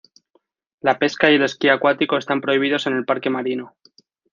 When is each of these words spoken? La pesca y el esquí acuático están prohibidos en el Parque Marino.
La 0.79 0.97
pesca 0.97 1.29
y 1.29 1.35
el 1.35 1.43
esquí 1.43 1.69
acuático 1.69 2.17
están 2.17 2.41
prohibidos 2.41 2.87
en 2.87 2.95
el 2.97 3.05
Parque 3.05 3.29
Marino. 3.29 3.75